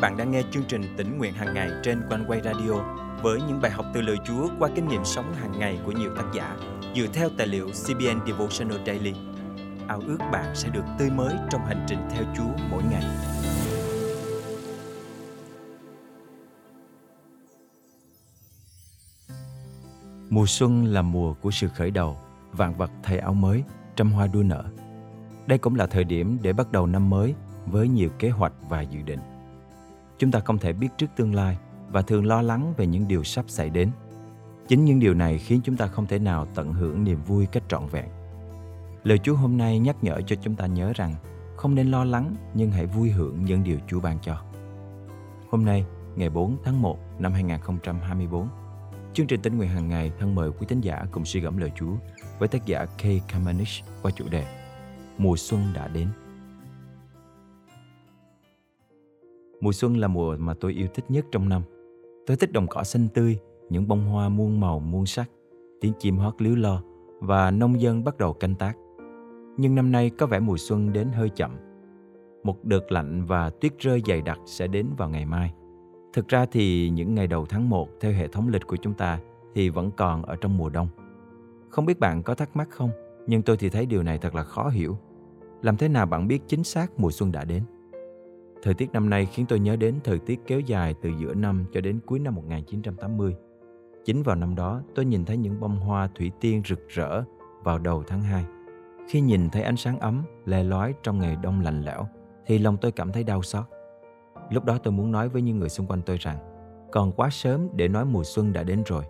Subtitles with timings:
[0.00, 2.72] bạn đang nghe chương trình tỉnh nguyện hàng ngày trên quanh quay radio
[3.22, 6.10] với những bài học từ lời Chúa qua kinh nghiệm sống hàng ngày của nhiều
[6.16, 6.56] tác giả
[6.96, 9.12] dựa theo tài liệu CBN Devotional Daily.
[9.88, 13.04] Ao ước bạn sẽ được tươi mới trong hành trình theo Chúa mỗi ngày.
[20.30, 22.18] Mùa xuân là mùa của sự khởi đầu,
[22.52, 23.62] vạn vật thay áo mới,
[23.96, 24.64] trăm hoa đua nở.
[25.46, 27.34] Đây cũng là thời điểm để bắt đầu năm mới
[27.66, 29.20] với nhiều kế hoạch và dự định.
[30.18, 31.56] Chúng ta không thể biết trước tương lai
[31.88, 33.90] và thường lo lắng về những điều sắp xảy đến.
[34.68, 37.62] Chính những điều này khiến chúng ta không thể nào tận hưởng niềm vui cách
[37.68, 38.08] trọn vẹn.
[39.04, 41.14] Lời Chúa hôm nay nhắc nhở cho chúng ta nhớ rằng
[41.56, 44.42] không nên lo lắng nhưng hãy vui hưởng những điều Chúa ban cho.
[45.50, 45.84] Hôm nay,
[46.16, 48.48] ngày 4 tháng 1 năm 2024,
[49.14, 51.72] chương trình tính nguyện hàng ngày thân mời quý tín giả cùng suy gẫm lời
[51.76, 51.92] Chúa
[52.38, 54.46] với tác giả Kay Kamanish qua chủ đề
[55.18, 56.08] Mùa xuân đã đến.
[59.60, 61.62] Mùa xuân là mùa mà tôi yêu thích nhất trong năm.
[62.26, 63.38] Tôi thích đồng cỏ xanh tươi,
[63.70, 65.30] những bông hoa muôn màu muôn sắc,
[65.80, 66.82] tiếng chim hót líu lo
[67.20, 68.76] và nông dân bắt đầu canh tác.
[69.56, 71.50] Nhưng năm nay có vẻ mùa xuân đến hơi chậm.
[72.44, 75.54] Một đợt lạnh và tuyết rơi dày đặc sẽ đến vào ngày mai.
[76.12, 79.18] Thực ra thì những ngày đầu tháng 1 theo hệ thống lịch của chúng ta
[79.54, 80.88] thì vẫn còn ở trong mùa đông.
[81.68, 82.90] Không biết bạn có thắc mắc không,
[83.26, 84.98] nhưng tôi thì thấy điều này thật là khó hiểu.
[85.62, 87.62] Làm thế nào bạn biết chính xác mùa xuân đã đến?
[88.62, 91.64] Thời tiết năm nay khiến tôi nhớ đến thời tiết kéo dài từ giữa năm
[91.72, 93.36] cho đến cuối năm 1980.
[94.04, 97.22] Chính vào năm đó, tôi nhìn thấy những bông hoa thủy tiên rực rỡ
[97.62, 98.44] vào đầu tháng 2.
[99.08, 102.06] Khi nhìn thấy ánh sáng ấm, le lói trong ngày đông lạnh lẽo,
[102.46, 103.64] thì lòng tôi cảm thấy đau xót.
[104.50, 106.38] Lúc đó tôi muốn nói với những người xung quanh tôi rằng,
[106.92, 109.04] còn quá sớm để nói mùa xuân đã đến rồi.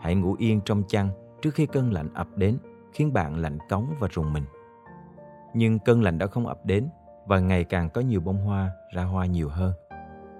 [0.00, 1.08] Hãy ngủ yên trong chăn
[1.42, 2.58] trước khi cơn lạnh ập đến,
[2.92, 4.44] khiến bạn lạnh cống và rùng mình.
[5.54, 6.88] Nhưng cơn lạnh đã không ập đến
[7.28, 9.72] và ngày càng có nhiều bông hoa ra hoa nhiều hơn.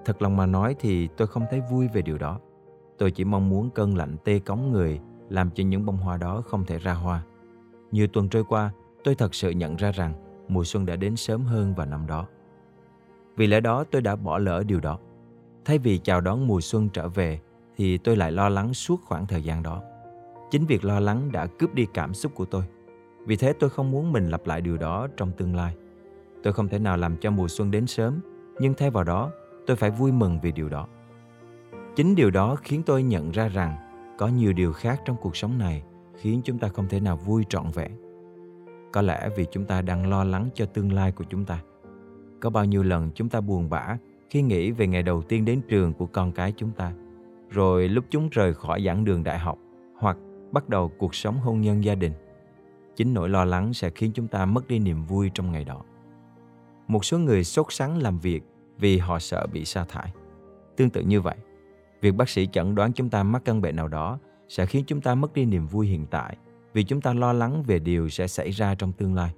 [0.05, 2.41] Thật lòng mà nói thì tôi không thấy vui về điều đó.
[2.99, 6.43] Tôi chỉ mong muốn cơn lạnh tê cống người làm cho những bông hoa đó
[6.47, 7.23] không thể ra hoa.
[7.93, 8.71] Nhiều tuần trôi qua,
[9.05, 10.15] tôi thật sự nhận ra rằng
[10.49, 12.27] mùa xuân đã đến sớm hơn vào năm đó.
[13.37, 14.99] Vì lẽ đó tôi đã bỏ lỡ điều đó.
[15.65, 17.41] Thay vì chào đón mùa xuân trở về
[17.77, 19.83] thì tôi lại lo lắng suốt khoảng thời gian đó.
[20.51, 22.63] Chính việc lo lắng đã cướp đi cảm xúc của tôi.
[23.27, 25.75] Vì thế tôi không muốn mình lặp lại điều đó trong tương lai.
[26.43, 28.21] Tôi không thể nào làm cho mùa xuân đến sớm,
[28.61, 29.31] nhưng thay vào đó,
[29.67, 30.87] tôi phải vui mừng vì điều đó.
[31.97, 33.77] Chính điều đó khiến tôi nhận ra rằng
[34.19, 35.83] có nhiều điều khác trong cuộc sống này
[36.21, 37.93] khiến chúng ta không thể nào vui trọn vẹn.
[38.93, 41.61] Có lẽ vì chúng ta đang lo lắng cho tương lai của chúng ta.
[42.41, 43.97] Có bao nhiêu lần chúng ta buồn bã
[44.31, 46.93] khi nghĩ về ngày đầu tiên đến trường của con cái chúng ta,
[47.51, 49.59] rồi lúc chúng rời khỏi giảng đường đại học
[49.99, 50.17] hoặc
[50.53, 52.13] bắt đầu cuộc sống hôn nhân gia đình.
[52.97, 55.83] Chính nỗi lo lắng sẽ khiến chúng ta mất đi niềm vui trong ngày đó
[56.89, 58.43] một số người sốt sắng làm việc
[58.79, 60.13] vì họ sợ bị sa thải.
[60.77, 61.37] Tương tự như vậy,
[62.01, 64.19] việc bác sĩ chẩn đoán chúng ta mắc căn bệnh nào đó
[64.49, 66.37] sẽ khiến chúng ta mất đi niềm vui hiện tại
[66.73, 69.35] vì chúng ta lo lắng về điều sẽ xảy ra trong tương lai.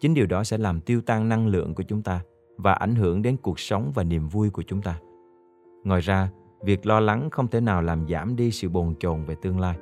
[0.00, 2.20] Chính điều đó sẽ làm tiêu tan năng lượng của chúng ta
[2.56, 5.00] và ảnh hưởng đến cuộc sống và niềm vui của chúng ta.
[5.84, 6.30] Ngoài ra,
[6.64, 9.76] việc lo lắng không thể nào làm giảm đi sự bồn chồn về tương lai.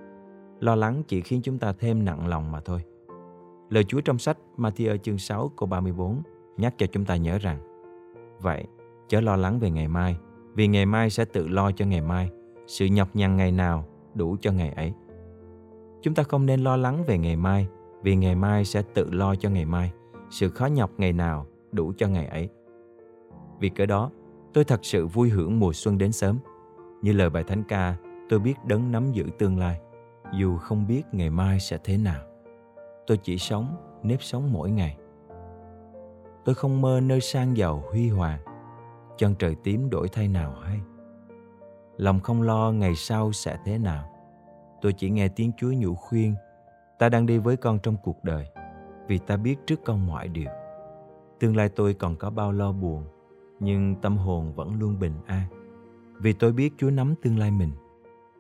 [0.60, 2.80] Lo lắng chỉ khiến chúng ta thêm nặng lòng mà thôi.
[3.70, 6.22] Lời Chúa trong sách Matthew chương 6 câu 34
[6.56, 7.58] nhắc cho chúng ta nhớ rằng,
[8.40, 8.64] vậy,
[9.08, 10.16] chớ lo lắng về ngày mai,
[10.54, 12.30] vì ngày mai sẽ tự lo cho ngày mai,
[12.66, 13.84] sự nhọc nhằn ngày nào
[14.14, 14.92] đủ cho ngày ấy.
[16.02, 17.68] Chúng ta không nên lo lắng về ngày mai,
[18.02, 19.92] vì ngày mai sẽ tự lo cho ngày mai,
[20.30, 22.48] sự khó nhọc ngày nào đủ cho ngày ấy.
[23.60, 24.10] Vì cớ đó,
[24.52, 26.38] tôi thật sự vui hưởng mùa xuân đến sớm.
[27.02, 27.96] Như lời bài thánh ca,
[28.28, 29.80] tôi biết đấng nắm giữ tương lai,
[30.34, 32.22] dù không biết ngày mai sẽ thế nào.
[33.06, 34.96] Tôi chỉ sống, nếp sống mỗi ngày
[36.44, 38.40] tôi không mơ nơi sang giàu huy hoàng.
[39.18, 40.80] Chân trời tím đổi thay nào hay?
[41.96, 44.04] Lòng không lo ngày sau sẽ thế nào.
[44.82, 46.34] Tôi chỉ nghe tiếng chúa nhủ khuyên,
[46.98, 48.46] ta đang đi với con trong cuộc đời,
[49.08, 50.50] vì ta biết trước con mọi điều.
[51.40, 53.04] Tương lai tôi còn có bao lo buồn,
[53.60, 55.47] nhưng tâm hồn vẫn luôn bình an.
[56.18, 57.72] Vì tôi biết chúa nắm tương lai mình,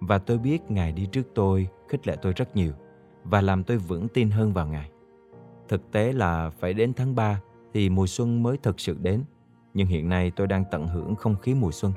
[0.00, 2.72] và tôi biết ngài đi trước tôi, khích lệ tôi rất nhiều,
[3.24, 4.90] và làm tôi vững tin hơn vào ngài.
[5.68, 7.40] Thực tế là phải đến tháng 3
[7.74, 9.24] thì mùa xuân mới thực sự đến.
[9.74, 11.92] Nhưng hiện nay tôi đang tận hưởng không khí mùa xuân.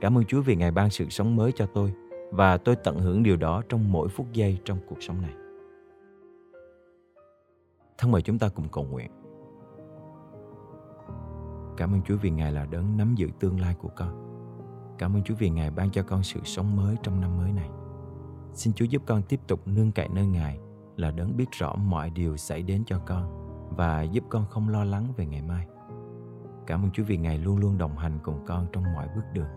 [0.00, 1.92] Cảm ơn Chúa vì Ngài ban sự sống mới cho tôi,
[2.30, 5.34] và tôi tận hưởng điều đó trong mỗi phút giây trong cuộc sống này.
[7.98, 9.10] Thân mời chúng ta cùng cầu nguyện.
[11.76, 14.28] Cảm ơn Chúa vì Ngài là đấng nắm giữ tương lai của con.
[14.98, 17.70] Cảm ơn Chúa vì Ngài ban cho con sự sống mới trong năm mới này.
[18.54, 20.58] Xin Chúa giúp con tiếp tục nương cậy nơi Ngài
[20.96, 23.42] là đấng biết rõ mọi điều xảy đến cho con
[23.76, 25.66] và giúp con không lo lắng về ngày mai.
[26.66, 29.48] Cảm ơn Chúa vì Ngài luôn luôn đồng hành cùng con trong mọi bước đường.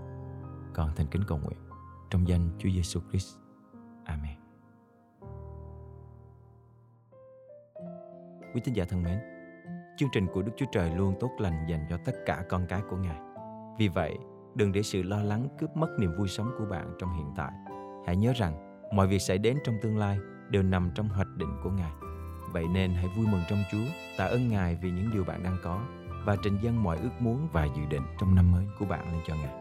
[0.74, 1.58] Con thành kính cầu nguyện
[2.10, 3.36] trong danh Chúa Giêsu Christ.
[4.06, 4.38] Amen.
[8.54, 9.20] Quý tín giả thân mến,
[9.98, 12.82] chương trình của Đức Chúa Trời luôn tốt lành dành cho tất cả con cái
[12.90, 13.20] của Ngài.
[13.78, 14.18] Vì vậy,
[14.56, 17.52] đừng để sự lo lắng cướp mất niềm vui sống của bạn trong hiện tại.
[18.06, 20.20] Hãy nhớ rằng, mọi việc xảy đến trong tương lai
[20.50, 21.92] đều nằm trong hoạch định của Ngài.
[22.56, 23.86] Vậy nên hãy vui mừng trong Chúa,
[24.18, 25.80] tạ ơn Ngài vì những điều bạn đang có
[26.26, 29.22] và trình dâng mọi ước muốn và dự định trong năm mới của bạn lên
[29.28, 29.54] cho Ngài.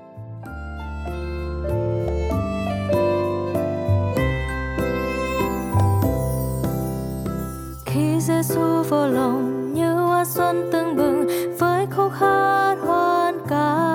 [7.87, 13.89] Khi Giêsu vô lòng như hoa xuân tưng bừng với khúc hát hoan ca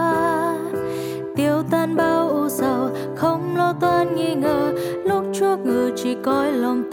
[1.35, 4.73] tiêu tan bao ưu sầu không lo toan nghi ngờ
[5.05, 6.83] lúc Chúa ngự chỉ coi lòng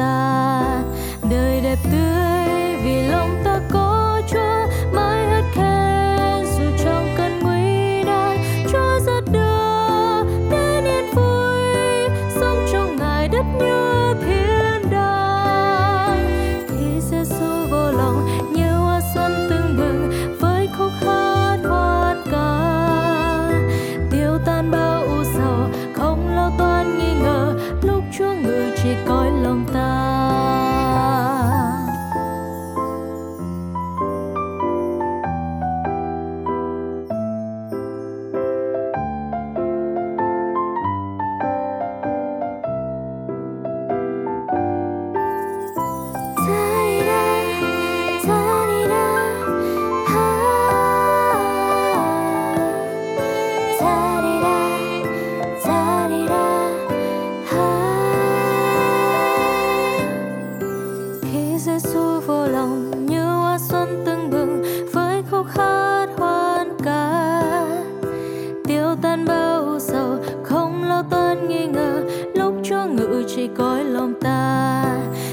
[73.29, 74.85] chỉ coi lòng ta.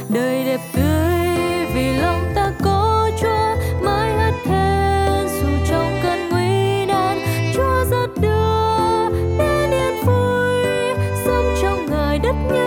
[0.10, 6.86] Đời đẹp tươi vì lòng ta có chúa mãi hát thêm dù trong cơn nguy
[6.86, 7.18] nan,
[7.56, 10.96] chúa rất đưa đến yên vui
[11.26, 12.63] sống trong ngài đất nhà